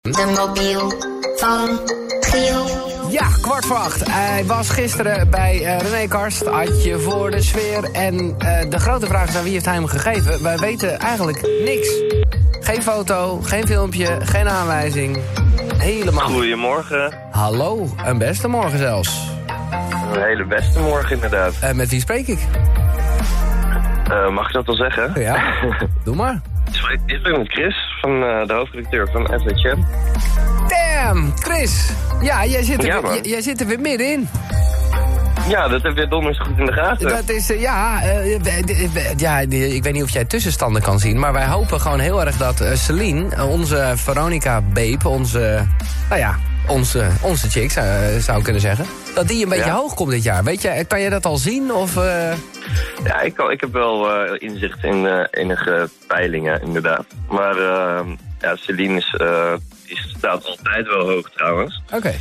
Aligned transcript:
De 0.00 0.32
mobiel 0.36 0.92
van 1.36 1.80
Giel. 2.20 2.66
Ja, 3.10 3.26
kwart 3.42 3.64
voor 3.66 3.76
acht. 3.76 4.10
Hij 4.10 4.44
was 4.46 4.70
gisteren 4.70 5.30
bij 5.30 5.64
eh, 5.64 5.90
René 5.90 6.08
Karst. 6.08 6.46
Adje 6.46 6.98
voor 6.98 7.30
de 7.30 7.42
sfeer. 7.42 7.90
En 7.92 8.34
eh, 8.38 8.70
de 8.70 8.78
grote 8.78 9.06
vraag 9.06 9.28
is 9.28 9.36
aan 9.36 9.42
wie 9.42 9.52
heeft 9.52 9.64
hij 9.64 9.74
hem 9.74 9.86
gegeven? 9.86 10.42
Wij 10.42 10.58
weten 10.58 10.98
eigenlijk 10.98 11.42
niks. 11.64 12.02
Geen 12.60 12.82
foto, 12.82 13.40
geen 13.40 13.66
filmpje, 13.66 14.18
geen 14.20 14.48
aanwijzing. 14.48 15.18
Helemaal. 15.76 16.28
Goedemorgen. 16.28 17.14
Hallo, 17.30 17.94
een 18.04 18.18
beste 18.18 18.48
morgen 18.48 18.78
zelfs. 18.78 19.28
Een 20.14 20.22
hele 20.22 20.44
beste 20.44 20.78
morgen 20.80 21.14
inderdaad. 21.14 21.54
En 21.60 21.76
met 21.76 21.88
wie 21.88 22.00
spreek 22.00 22.26
ik? 22.26 22.38
Eh, 24.10 24.28
mag 24.28 24.46
ik 24.46 24.52
dat 24.52 24.66
wel 24.66 24.76
zeggen? 24.76 25.20
Ja, 25.20 25.54
doe 26.04 26.14
maar. 26.16 26.40
Ik 26.92 26.98
spreek- 27.00 27.16
Ik 27.16 27.22
ben 27.22 27.38
met 27.38 27.48
Chris, 27.52 27.76
van, 28.00 28.10
eh, 28.22 28.46
de 28.46 28.52
hoofdredacteur 28.52 29.08
van 29.12 29.26
FHM. 29.26 29.78
Damn, 30.68 31.32
Chris. 31.38 31.90
Ja, 32.22 32.46
jij 32.46 32.62
zit 32.62 32.78
er, 32.82 32.86
Ja, 32.86 33.00
weer, 33.02 33.26
jij, 33.26 33.40
zit 33.40 33.60
er 33.60 33.66
weer 33.66 33.80
middenin. 33.80 34.28
Ja, 35.48 35.68
dat 35.68 35.82
heb 35.82 35.96
je 35.96 36.08
donders 36.08 36.38
goed 36.40 36.58
in 36.58 36.66
de 36.66 36.72
gaten. 36.72 37.08
Dat 37.08 37.28
is, 37.28 37.50
eh, 37.50 37.60
ja, 37.60 38.02
eh, 38.02 39.16
ja, 39.16 39.38
ik 39.38 39.82
weet 39.82 39.92
niet 39.92 40.02
of 40.02 40.10
jij 40.10 40.24
tussenstanden 40.24 40.82
kan 40.82 40.98
zien... 40.98 41.18
maar 41.18 41.32
wij 41.32 41.46
hopen 41.46 41.80
gewoon 41.80 41.98
heel 41.98 42.24
erg 42.24 42.36
dat 42.36 42.64
Celine, 42.74 43.44
onze 43.44 43.92
Veronica 43.96 44.60
Babe... 44.60 45.08
onze, 45.08 45.66
nou 46.08 46.20
ja, 46.20 46.36
onze, 46.70 47.06
onze 47.22 47.50
chick 47.50 47.70
zou, 47.70 48.20
zou 48.20 48.38
ik 48.38 48.44
kunnen 48.44 48.62
zeggen... 48.62 48.86
dat 49.14 49.28
die 49.28 49.42
een 49.42 49.48
beetje 49.48 49.64
Ja. 49.64 49.74
hoog 49.74 49.94
komt 49.94 50.10
dit 50.10 50.22
jaar. 50.22 50.44
Weet 50.44 50.62
je, 50.62 50.84
kan 50.88 51.00
je 51.00 51.10
dat 51.10 51.26
al 51.26 51.36
zien? 51.36 51.72
Of, 51.72 51.96
eh, 51.96 52.32
Ja, 53.04 53.20
ik, 53.20 53.34
kan- 53.34 53.50
ik 53.50 53.60
heb 53.60 53.72
wel 53.72 54.10
eh, 54.12 54.48
inzicht 54.48 54.84
in 54.84 55.06
eh, 55.06 55.24
enige 55.30 55.88
peilingen 56.06 56.62
inderdaad. 56.62 57.04
Maar 57.28 57.56
eh, 57.56 58.00
ja, 58.40 58.56
Celine 58.56 58.96
is, 58.96 59.14
eh, 59.18 59.52
die 59.86 59.98
staat 60.16 60.44
altijd 60.46 60.86
wel 60.86 61.08
hoog 61.10 61.30
trouwens. 61.30 61.82
Oké. 61.94 62.14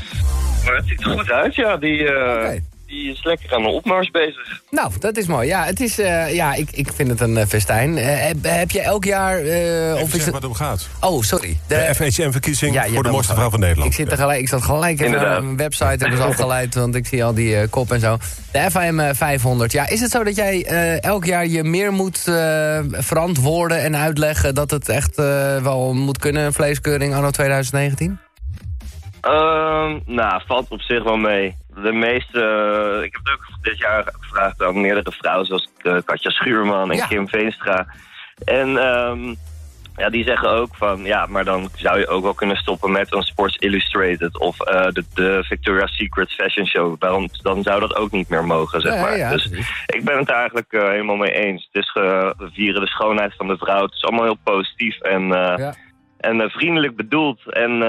Maar 0.66 0.76
het 0.76 0.88
ziet 0.88 1.02
er 1.06 1.10
goed 1.12 1.32
uit, 1.32 1.56
ja. 1.56 1.78
Die, 1.78 2.14
eh. 2.14 2.60
Die 2.90 3.12
is 3.12 3.24
lekker 3.24 3.56
aan 3.56 3.62
de 3.62 3.68
opmars 3.70 4.12
bezig. 4.12 4.62
Nou, 4.70 4.92
dat 5.00 5.18
is 5.18 5.28
mooi. 5.28 5.48
Ja, 5.48 5.66
het 5.66 5.80
is, 5.80 6.00
eh, 6.00 6.36
ja 6.36 6.54
ik, 6.54 6.72
ik 6.72 6.94
vind 6.96 7.10
het 7.10 7.22
een 7.22 7.38
eh, 7.38 7.46
festijn. 7.46 7.98
Eh, 7.98 8.06
heb, 8.28 8.38
heb 8.42 8.72
je 8.72 8.82
elk 8.82 9.04
jaar... 9.04 9.40
eh, 9.40 10.02
Of 10.02 10.14
is 10.14 10.24
het... 10.26 10.26
wat 10.26 10.34
het 10.42 10.46
om 10.46 10.54
gaat. 10.54 10.88
Oh, 11.00 11.22
sorry. 11.22 11.58
De 11.68 11.92
FHM-verkiezing 11.96 12.74
Ja, 12.74 12.84
je 12.84 12.94
voor 12.94 13.04
de 13.04 13.10
mooiste 13.12 13.34
vrouw 13.34 13.50
van 13.50 13.60
Nederland. 13.60 13.90
Ik, 13.90 13.96
zit 13.96 14.12
er 14.12 14.18
gelijk, 14.18 14.40
ik 14.40 14.48
zat 14.48 14.62
gelijk 14.62 15.10
naar 15.10 15.38
een 15.38 15.58
website 15.58 15.86
hebben 15.86 16.18
ze 16.18 16.24
afgeleid, 16.24 16.76
want 16.76 16.96
ik 16.96 17.08
zie 17.08 17.24
al 17.24 17.34
die 17.34 17.68
kop 17.68 17.92
en 17.92 18.00
zo. 18.00 18.18
De 18.52 18.72
FAM 18.72 19.00
eh, 19.00 19.10
500. 19.14 19.72
Ja, 19.72 19.90
is 19.90 20.02
het 20.02 20.12
zo 20.12 20.24
dat 20.24 20.36
jij 20.36 20.66
eh, 20.66 21.04
elk 21.04 21.26
jaar 21.26 21.46
je 21.48 21.64
meer 21.64 21.92
moet 21.92 22.28
eh, 22.28 22.80
verantwoorden 22.92 23.82
en 23.82 23.96
uitleggen 23.96 24.56
dat 24.56 24.72
het 24.72 24.90
echt 24.90 25.16
wel 25.64 25.94
moet 25.94 26.18
kunnen, 26.18 26.46
een 26.46 26.54
vleeskeuring 26.54 27.14
anno 27.16 27.30
2019? 27.30 28.20
Ehm, 29.22 30.00
nou, 30.06 30.42
valt 30.48 30.70
op 30.70 30.82
zich 30.82 31.04
wel 31.04 31.18
mee. 31.18 31.56
De 31.84 31.92
meeste, 31.92 32.42
eh, 32.42 33.04
ik 33.04 33.14
heb 33.14 33.22
het 33.24 33.34
ook 33.34 33.46
dit 33.62 33.78
jaar 33.78 34.14
gevraagd 34.20 34.64
aan 34.64 34.82
meerdere 34.82 35.12
vrouwen, 35.12 35.46
zoals 35.46 35.70
eh, 35.78 35.98
Katja 36.06 36.30
Schuurman 36.30 36.92
en 36.92 36.98
Ja. 36.98 37.06
Kim 37.06 37.28
Veenstra. 37.28 37.86
En 38.46 38.78
ehm, 38.78 39.36
ja, 39.96 40.10
die 40.10 40.24
zeggen 40.24 40.50
ook 40.50 40.76
van, 40.76 41.04
ja, 41.04 41.26
maar 41.26 41.46
dan 41.46 41.70
zou 41.76 42.00
je 42.00 42.08
ook 42.08 42.24
wel 42.24 42.34
kunnen 42.34 42.58
stoppen 42.58 42.92
met 42.92 43.14
een 43.14 43.22
Sports 43.22 43.56
Illustrated 43.56 44.40
of 44.40 44.62
eh, 44.62 44.88
de, 44.92 45.04
de 45.14 45.44
Victoria's 45.44 45.96
Secret 45.96 46.32
Fashion 46.32 46.66
Show. 46.66 47.00
Dan, 47.00 47.30
dan 47.42 47.64
zou 47.64 47.80
dat 47.80 47.96
ook 47.96 48.12
niet 48.12 48.30
meer 48.30 48.46
mogen, 48.46 48.82
zeg 48.82 49.02
maar. 49.02 49.18
ja, 49.18 49.30
dus 49.32 49.46
ik 49.86 50.04
ben 50.04 50.18
het 50.18 50.30
eigenlijk 50.30 50.72
helemaal 50.72 51.16
mee 51.16 51.34
eens. 51.34 51.70
Het 51.72 51.84
is 51.84 51.94
we 51.94 52.50
vieren 52.54 52.82
de 52.82 52.88
schoonheid 52.88 53.34
van 53.36 53.48
de 53.48 53.58
vrouw. 53.58 53.82
Het 53.82 53.94
is 53.94 54.04
allemaal 54.04 54.26
heel 54.26 54.40
positief 54.44 55.00
en, 55.00 55.34
en 56.18 56.50
vriendelijk 56.50 56.96
bedoeld. 56.96 57.54
En 57.54 57.82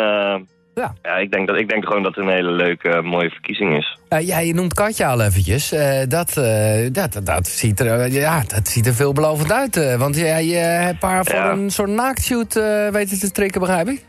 Ja. 0.80 0.94
ja, 1.02 1.16
ik 1.16 1.30
denk, 1.30 1.46
dat, 1.46 1.56
ik 1.56 1.68
denk 1.68 1.86
gewoon 1.86 2.02
dat 2.02 2.14
het 2.14 2.24
een 2.24 2.30
hele 2.30 2.50
leuke, 2.50 2.88
eh, 2.88 3.02
mooie 3.02 3.30
verkiezing 3.30 3.76
is. 3.76 3.98
Eh, 4.08 4.26
ja, 4.26 4.38
je 4.38 4.54
noemt 4.54 4.74
Katja 4.74 5.10
al 5.10 5.20
eventjes. 5.20 5.72
Eh, 5.72 6.00
dat, 6.08 6.34
dat, 6.92 7.20
dat, 7.24 7.46
ziet 7.46 7.80
er, 7.80 8.10
ja, 8.10 8.42
dat 8.46 8.68
ziet 8.68 8.86
er 8.86 8.94
veelbelovend 8.94 9.52
uit. 9.52 9.96
want 9.96 10.16
jij 10.16 10.44
hebt 10.46 11.02
haar 11.02 11.24
voor 11.24 11.34
Ja. 11.34 11.50
een 11.50 11.70
soort 11.70 11.90
naaktshoot 11.90 12.54
weten 12.92 13.18
te 13.18 13.26
strikken, 13.26 13.60
begrijp 13.60 13.88
ik? 13.88 14.04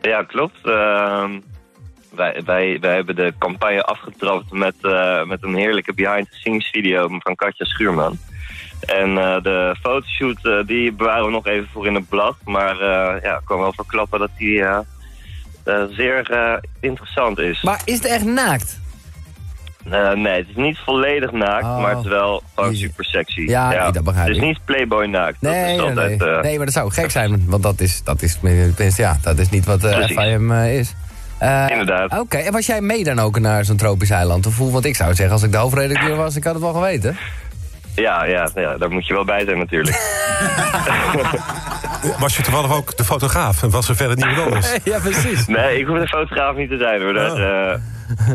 Ja, 0.00 0.22
klopt. 0.22 0.58
Ehm, 0.64 1.40
wij, 2.14 2.42
wij, 2.44 2.78
wij 2.80 2.94
hebben 2.94 3.16
de 3.16 3.32
campagne 3.38 3.82
afgetrapt 3.82 4.52
met, 4.52 4.74
met 5.26 5.42
een 5.42 5.54
heerlijke 5.54 5.94
behind-the-scenes 5.94 6.68
video 6.68 7.08
van 7.08 7.34
Katja 7.34 7.64
Schuurman. 7.64 8.18
En 8.80 9.14
de 9.42 9.76
fotoshoot 9.82 10.66
die 10.66 10.92
bewaren 10.92 11.24
we 11.24 11.30
nog 11.30 11.46
even 11.46 11.68
voor 11.72 11.86
in 11.86 11.94
het 11.94 12.08
blad. 12.08 12.36
Maar 12.44 12.76
ja, 13.22 13.36
ik 13.38 13.44
kan 13.44 13.58
wel 13.58 13.72
verklappen 13.72 14.18
dat 14.18 14.30
die 14.38 14.64
zeer 15.90 16.30
eh, 16.30 16.52
interessant 16.80 17.38
is. 17.38 17.62
Maar 17.62 17.80
is 17.84 17.94
het 17.96 18.04
echt 18.06 18.24
naakt? 18.24 18.78
Eh, 19.90 20.10
nee, 20.12 20.36
het 20.36 20.48
is 20.48 20.54
niet 20.56 20.78
volledig 20.84 21.32
naakt, 21.32 21.64
Oh. 21.64 21.80
maar 21.80 21.90
het 21.96 22.04
is 22.04 22.10
wel 22.10 22.42
gewoon 22.54 22.74
super 22.76 23.04
sexy. 23.04 23.40
Ja, 23.40 23.68
nee, 23.68 23.92
dat 23.92 24.04
begrijp 24.04 24.26
Het 24.26 24.36
is 24.36 24.42
ik. 24.42 24.48
niet 24.48 24.64
Playboy 24.64 25.04
naakt. 25.06 25.36
dat 25.40 25.52
Nee, 25.52 25.70
is 25.72 25.76
nee, 25.78 25.88
altijd, 25.88 26.18
nee. 26.18 26.28
eh, 26.30 26.40
nee, 26.42 26.56
maar 26.56 26.64
dat 26.66 26.74
zou 26.74 26.90
gek 26.92 27.10
zijn, 27.10 27.42
want 27.46 27.62
dat 27.62 27.80
is, 27.80 28.02
dat 28.04 28.22
is, 28.22 28.96
ja, 28.96 29.18
dat 29.22 29.38
is 29.38 29.48
niet 29.48 29.64
wat 29.64 29.84
eh 29.84 29.94
Precies. 29.96 30.16
FIM 30.16 30.52
eh, 30.52 30.78
is. 30.78 30.94
Eh, 31.38 31.66
Inderdaad. 31.70 32.18
Oké, 32.18 32.36
en 32.36 32.52
was 32.52 32.66
jij 32.66 32.80
mee 32.80 33.04
dan 33.04 33.18
ook 33.18 33.38
naar 33.38 33.64
zo'n 33.64 33.76
tropisch 33.76 34.10
eiland? 34.10 34.46
Of 34.46 34.56
hoe? 34.58 34.72
Want 34.72 34.84
ik 34.84 34.96
zou 34.96 35.14
zeggen, 35.14 35.34
als 35.34 35.42
ik 35.42 35.52
de 35.52 35.58
hoofdredacteur 35.58 36.16
was, 36.24 36.36
ik 36.36 36.44
had 36.44 36.52
het 36.54 36.62
wel 36.62 36.72
geweten. 36.72 37.16
ja, 37.94 38.24
ja, 38.24 38.50
ja, 38.54 38.76
daar 38.76 38.90
moet 38.90 39.06
je 39.06 39.14
wel 39.14 39.24
bij 39.24 39.44
zijn 39.44 39.58
natuurlijk. 39.58 39.96
Was 42.18 42.36
je 42.36 42.42
toevallig 42.42 42.72
ook 42.76 42.96
de 42.96 43.04
fotograaf 43.04 43.62
en 43.62 43.70
was 43.70 43.88
er 43.88 43.96
verder 43.96 44.16
niemand 44.16 44.38
anders? 44.46 44.76
ja, 44.84 44.98
precies. 44.98 45.46
Nee, 45.46 45.78
ik 45.78 45.86
hoef 45.86 45.98
de 45.98 46.06
fotograaf 46.08 46.56
niet 46.56 46.70
te 46.70 46.78
zijn 46.78 47.02
hoor. 47.02 47.12
Daar, 47.12 47.30
Oh. 47.30 47.38
eh, 47.38 47.78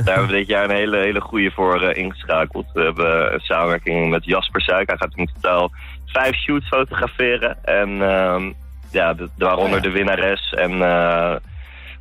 daar 0.05 0.15
hebben 0.15 0.27
we 0.27 0.33
dit 0.37 0.47
jaar 0.47 0.63
een 0.63 0.75
hele, 0.75 0.97
hele 0.97 1.21
goede 1.21 1.51
voor 1.51 1.81
eh, 1.81 2.03
ingeschakeld. 2.03 2.65
We 2.73 2.81
hebben 2.81 3.33
een 3.33 3.39
samenwerking 3.39 4.09
met 4.09 4.25
Jasper 4.25 4.61
Suik. 4.61 4.87
Hij 4.87 4.97
gaat 4.97 5.15
in 5.15 5.29
totaal 5.33 5.71
vijf 6.05 6.35
shoots 6.35 6.67
fotograferen. 6.67 7.57
En 7.63 8.01
ehm, 8.01 8.51
ja, 8.91 9.13
de, 9.13 9.29
waaronder 9.37 9.77
Oh 9.77 9.83
ja. 9.83 9.89
de 9.89 9.95
winnares 9.97 10.53
en 10.57 10.71
eh, 10.71 11.35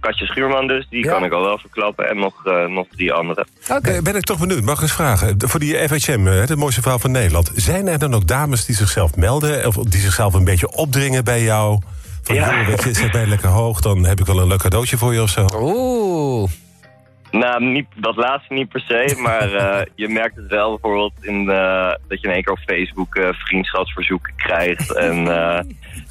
Katje 0.04 0.26
Schuurman 0.26 0.66
dus. 0.66 0.87
Die 0.91 1.04
Ja. 1.04 1.12
kan 1.12 1.25
ik 1.25 1.32
al 1.32 1.42
wel 1.42 1.59
verklappen. 1.59 2.09
En 2.09 2.16
nog, 2.16 2.47
eh, 2.47 2.66
nog 2.66 2.87
die 2.97 3.12
andere. 3.12 3.47
Oké. 3.70 3.91
Eh, 3.91 4.03
Ben 4.03 4.16
ik 4.16 4.22
toch 4.25 4.38
benieuwd, 4.38 4.62
mag 4.62 4.76
ik 4.76 4.82
eens 4.82 4.92
vragen. 4.92 5.34
Voor 5.38 5.60
die 5.60 5.75
FHM, 5.88 6.26
eh, 6.26 6.47
de 6.47 6.56
mooiste 6.56 6.82
vrouw 6.82 6.98
van 6.98 7.10
Nederland. 7.10 7.50
Zijn 7.54 7.88
er 7.88 7.98
dan 7.98 8.14
ook 8.14 8.26
dames 8.26 8.64
die 8.64 8.75
zichzelf 8.76 9.16
melden? 9.16 9.66
Of 9.66 9.75
die 9.76 10.00
zichzelf 10.00 10.34
een 10.34 10.44
beetje 10.44 10.70
opdringen 10.72 11.25
bij 11.25 11.43
jou? 11.43 11.78
Van, 12.22 12.34
Ja. 12.34 12.56
joh, 12.59 12.66
weet 12.66 12.82
je, 12.82 12.94
zet 12.94 13.12
mij 13.12 13.26
lekker 13.26 13.48
hoog, 13.48 13.81
dan 13.81 14.04
heb 14.04 14.20
ik 14.20 14.26
wel 14.26 14.38
een 14.41 14.47
leuk 14.48 14.59
cadeautje 14.59 14.97
voor 14.97 15.12
je 15.14 15.22
of 15.22 15.31
zo. 15.31 15.47
Oeh. 15.60 16.50
Nou, 17.39 17.65
niet, 17.65 17.87
dat 17.95 18.17
laatste 18.17 18.55
niet 18.55 18.69
per 18.69 18.81
se, 18.81 19.15
maar 19.22 19.55
eh, 19.55 19.87
je 19.95 20.09
merkt 20.09 20.37
het 20.37 20.47
wel 20.47 20.71
bijvoorbeeld 20.71 21.12
in 21.21 21.50
eh, 21.50 21.93
dat 22.09 22.21
je 22.21 22.27
in 22.27 22.34
één 22.34 22.43
keer 22.43 22.53
op 22.53 22.59
Facebook 22.59 23.15
eh, 23.15 23.28
vriendschapsverzoeken 23.33 24.34
krijgt 24.37 24.95
en, 25.09 25.28
eh, 25.28 25.59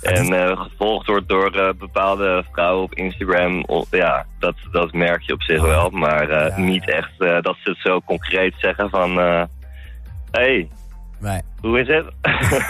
en 0.01 0.57
gevolgd 0.57 1.07
wordt 1.07 1.27
door 1.27 1.75
bepaalde 1.77 2.43
vrouwen 2.51 2.83
op 2.83 2.93
Instagram. 2.93 3.65
Ja, 3.91 4.25
dat, 4.39 4.55
dat 4.71 4.93
merk 4.93 5.21
je 5.21 5.33
op 5.33 5.41
zich 5.41 5.61
wel, 5.61 5.89
maar 5.89 6.29
Ja, 6.29 6.57
niet 6.57 6.89
echt 6.89 7.17
dat 7.17 7.55
ze 7.63 7.69
het 7.69 7.79
zo 7.79 8.01
concreet 8.01 8.53
zeggen 8.57 8.89
van... 8.89 9.17
hey, 10.31 10.69
Nee. 11.23 11.41
hoe 11.61 11.79
is 11.79 11.87
het? 11.87 12.05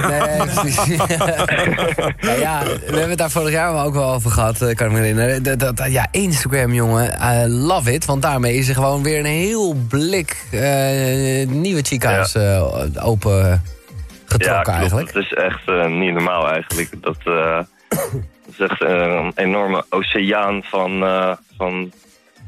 Nee, 0.09 0.37
precies. 0.47 0.97
Nou 2.27 2.39
ja, 2.39 2.63
we 2.63 2.83
hebben 2.85 3.09
het 3.09 3.17
daar 3.17 3.29
vorig 3.31 3.51
jaar 3.51 3.85
ook 3.85 3.93
wel 3.93 4.13
over 4.13 4.31
gehad, 4.31 4.61
eh, 4.61 4.75
kan 4.75 4.87
ik 4.87 4.93
me 4.93 4.99
herinneren. 4.99 5.43
Dat, 5.43 5.59
dat, 5.59 5.91
ja, 5.91 6.07
Instagram, 6.11 6.73
jongen, 6.73 7.17
I 7.21 7.47
love 7.47 7.93
it. 7.93 8.05
Want 8.05 8.21
daarmee 8.21 8.55
is 8.55 8.69
er 8.69 8.75
gewoon 8.75 9.03
weer 9.03 9.19
een 9.19 9.25
heel 9.25 9.73
blik 9.89 10.45
eh, 10.51 11.47
nieuwe 11.47 11.81
chica's 11.81 12.35
eh, 12.35 13.05
open 13.05 13.61
getrokken 14.25 14.63
klopt. 14.63 14.79
eigenlijk. 14.79 15.07
Het 15.13 15.23
is 15.23 15.33
echt 15.33 15.67
eh, 15.67 15.87
niet 15.87 16.13
normaal 16.13 16.49
eigenlijk. 16.51 16.89
Dat, 17.01 17.17
eh, 17.23 17.59
is 18.51 18.59
echt 18.59 18.81
eh, 18.83 18.89
een 19.23 19.31
enorme 19.35 19.85
oceaan 19.89 20.63
van, 20.63 21.03
eh, 21.03 21.31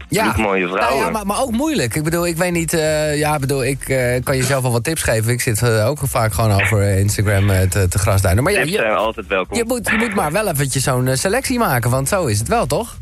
van 0.09 0.23
bloedmooie 0.23 0.67
vrouwen. 0.67 0.89
Nou 0.89 1.05
ja 1.05 1.09
maar, 1.09 1.25
maar 1.25 1.41
ook 1.41 1.51
moeilijk. 1.51 1.95
Ik 1.95 2.03
bedoel, 2.03 2.27
ik 2.27 2.37
weet 2.37 2.51
niet... 2.51 2.73
eh, 2.73 3.17
ja, 3.17 3.33
ik 3.33 3.39
bedoel, 3.39 3.65
ik 3.65 3.89
eh, 3.89 4.23
kan 4.23 4.37
jezelf 4.37 4.61
wel 4.61 4.71
wat 4.71 4.83
tips 4.83 5.03
geven. 5.03 5.31
Ik 5.31 5.41
zit 5.41 5.61
eh, 5.61 5.87
ook 5.87 5.97
vaak 6.03 6.33
gewoon 6.33 6.51
over 6.51 6.97
Instagram 6.97 7.69
te, 7.69 7.87
te 7.87 7.99
grasduinen. 7.99 8.43
Maar 8.43 8.53
ja, 8.53 8.59
Tips 8.59 8.71
je, 8.71 8.77
zijn 8.77 8.95
altijd 8.95 9.27
welkom. 9.27 9.57
je, 9.57 9.63
moet, 9.67 9.89
je 9.89 9.97
moet 9.97 10.15
maar 10.15 10.31
wel 10.31 10.47
eventjes 10.47 10.83
zo'n 10.83 11.15
selectie 11.15 11.59
maken. 11.59 11.89
Want 11.89 12.07
zo 12.07 12.25
is 12.25 12.39
het 12.39 12.47
wel, 12.47 12.65
toch? 12.65 12.97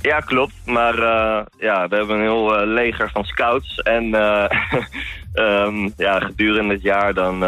Ja, 0.00 0.20
klopt. 0.20 0.52
Maar 0.64 0.96
ja, 1.58 1.88
we 1.88 1.96
hebben 1.96 2.16
een 2.16 2.22
heel 2.22 2.66
leger 2.66 3.10
van 3.10 3.24
scouts. 3.24 3.76
En 3.76 4.14
eh, 4.14 4.44
ehm, 5.32 5.88
ja, 5.96 6.20
gedurende 6.20 6.74
het 6.74 6.82
jaar 6.82 7.14
dan 7.14 7.38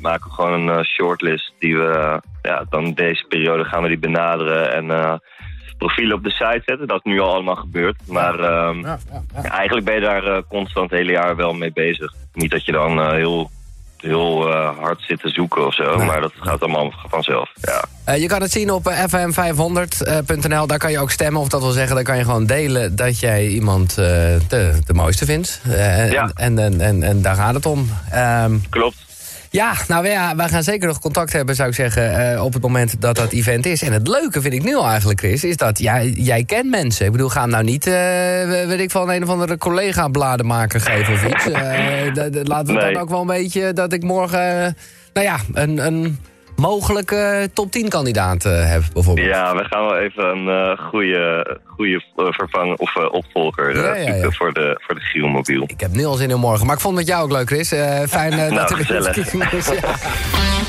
maken 0.00 0.28
we 0.28 0.34
gewoon 0.34 0.68
een 0.68 0.84
shortlist. 0.84 1.52
Die 1.58 1.76
we, 1.76 2.20
ja, 2.42 2.64
dan 2.70 2.92
deze 2.92 3.24
periode 3.28 3.64
gaan 3.64 3.82
we 3.82 3.88
die 3.88 3.98
benaderen. 3.98 4.72
En 4.72 5.20
profielen 5.78 6.16
op 6.16 6.22
de 6.24 6.30
site 6.30 6.62
zetten. 6.66 6.86
Dat 6.86 7.00
is 7.04 7.12
nu 7.12 7.20
al 7.20 7.32
allemaal 7.34 7.56
gebeurd. 7.56 7.96
Maar 8.06 8.38
ehm, 8.38 8.80
Ja, 8.80 8.98
ja, 9.12 9.22
ja. 9.42 9.50
eigenlijk 9.50 9.86
ben 9.86 9.94
je 9.94 10.00
daar 10.00 10.24
eh, 10.24 10.42
constant 10.48 10.90
het 10.90 10.98
hele 10.98 11.12
jaar 11.12 11.36
wel 11.36 11.52
mee 11.52 11.72
bezig. 11.72 12.12
Niet 12.32 12.50
dat 12.50 12.64
je 12.64 12.72
dan 12.72 13.00
eh, 13.00 13.10
heel 13.10 13.50
heel 13.96 14.52
eh, 14.52 14.78
hard 14.78 15.00
zitten 15.02 15.30
zoeken 15.30 15.66
of 15.66 15.74
zo. 15.74 15.96
Nee. 15.96 16.06
Maar 16.06 16.20
dat 16.20 16.32
gaat 16.40 16.60
allemaal 16.60 16.92
vanzelf. 17.08 17.50
Ja. 17.60 17.84
Eh, 18.04 18.20
je 18.20 18.26
kan 18.26 18.40
het 18.42 18.50
zien 18.50 18.70
op 18.70 18.86
eh, 18.86 19.04
fm500.nl. 19.04 20.66
Daar 20.66 20.78
kan 20.78 20.90
je 20.90 20.98
ook 20.98 21.10
stemmen. 21.10 21.40
Of 21.40 21.48
dat 21.48 21.60
wil 21.62 21.70
zeggen, 21.70 21.94
daar 21.94 22.04
kan 22.04 22.16
je 22.18 22.24
gewoon 22.24 22.46
delen 22.46 22.96
dat 22.96 23.20
jij 23.20 23.46
iemand 23.46 23.90
eh, 23.90 23.96
de, 24.48 24.78
de 24.86 24.94
mooiste 24.94 25.24
vindt. 25.24 25.60
Eh, 25.70 26.10
Ja. 26.12 26.30
en, 26.34 26.58
en, 26.58 26.80
en, 26.80 27.02
en 27.02 27.22
daar 27.22 27.34
gaat 27.34 27.54
het 27.54 27.66
om. 27.66 27.88
Ehm, 28.10 28.56
Klopt. 28.70 28.96
Ja, 29.50 29.74
nou 29.88 30.08
ja, 30.08 30.36
wij 30.36 30.48
gaan 30.48 30.62
zeker 30.62 30.86
nog 30.88 30.98
contact 31.00 31.32
hebben, 31.32 31.54
zou 31.54 31.68
ik 31.68 31.74
zeggen, 31.74 32.32
eh, 32.34 32.44
op 32.44 32.52
het 32.52 32.62
moment 32.62 33.00
dat 33.00 33.16
dat 33.16 33.32
event 33.32 33.66
is. 33.66 33.82
En 33.82 33.92
het 33.92 34.08
leuke 34.08 34.40
vind 34.40 34.54
ik 34.54 34.62
nu 34.62 34.80
eigenlijk, 34.80 35.18
Chris, 35.18 35.44
is 35.44 35.56
dat 35.56 35.78
jij, 35.78 36.08
jij 36.08 36.44
kent 36.44 36.70
mensen. 36.70 37.06
Ik 37.06 37.12
bedoel, 37.12 37.28
ga 37.28 37.40
hem 37.40 37.50
nou 37.50 37.64
niet, 37.64 37.86
eh, 37.86 37.92
weet 38.66 38.80
ik 38.80 38.90
van 38.90 39.10
een 39.10 39.22
of 39.22 39.28
andere 39.28 39.58
collega-bladenmaker 39.58 40.80
geven 40.80 41.14
of 41.14 41.24
iets. 41.26 41.44
D- 41.44 42.48
laten 42.48 42.74
we 42.74 42.80
Nee. 42.80 42.92
dan 42.92 43.02
ook 43.02 43.08
wel 43.08 43.20
een 43.20 43.26
beetje 43.26 43.72
dat 43.72 43.92
ik 43.92 44.02
morgen, 44.02 44.64
eh, 44.64 44.72
nou 45.12 45.26
ja, 45.26 45.36
een, 45.52 45.86
een 45.86 46.18
mogelijke 46.60 47.50
top 47.52 47.70
10 47.70 47.88
kandidaat 47.88 48.44
eh, 48.44 48.70
heb, 48.70 48.82
bijvoorbeeld. 48.92 49.26
Ja, 49.26 49.56
we 49.56 49.64
gaan 49.64 49.84
wel 49.84 49.96
even 49.96 50.24
een 50.24 50.48
eh 50.48 50.88
goede, 50.88 51.58
goede 51.66 52.02
vervanger 52.14 52.74
of 52.74 52.96
eh, 52.96 53.12
opvolger 53.12 53.68
eh, 53.68 53.82
Ja, 53.82 53.94
ja, 53.94 54.06
ja. 54.06 54.12
zoeken 54.12 54.32
voor 54.32 54.52
de, 54.52 54.80
voor 54.86 54.94
de 54.94 55.00
Gielmobiel. 55.00 55.62
Ik 55.66 55.80
heb 55.80 55.92
nu 55.92 56.04
al 56.04 56.14
zin 56.14 56.30
in 56.30 56.38
morgen. 56.38 56.66
Maar 56.66 56.74
ik 56.74 56.80
vond 56.80 56.96
het 56.96 57.06
met 57.06 57.14
jou 57.14 57.24
ook 57.24 57.32
leuk, 57.36 57.48
Chris. 57.48 57.72
Eh, 57.72 58.00
fijn 58.08 58.32
eh, 58.32 58.38
dat 58.38 58.50
Nou, 58.50 58.70
er 58.70 58.76
weer 58.76 59.04
gezellig. 59.44 59.78